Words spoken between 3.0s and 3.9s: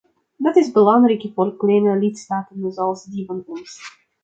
die van ons.